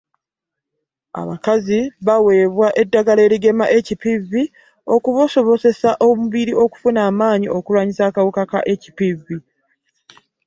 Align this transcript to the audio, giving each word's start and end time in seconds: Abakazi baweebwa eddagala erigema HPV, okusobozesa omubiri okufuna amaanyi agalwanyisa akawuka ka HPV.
Abakazi 1.21 1.79
baweebwa 2.07 2.67
eddagala 2.81 3.21
erigema 3.27 3.65
HPV, 3.85 4.31
okusobozesa 4.95 5.89
omubiri 6.07 6.53
okufuna 6.63 6.99
amaanyi 7.09 7.47
agalwanyisa 7.57 8.03
akawuka 8.09 8.43
ka 8.51 8.59
HPV. 8.81 9.25